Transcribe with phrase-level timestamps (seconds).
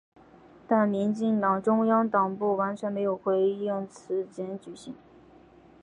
[0.67, 4.95] 但民进党中央党部完全没有回应此检举信。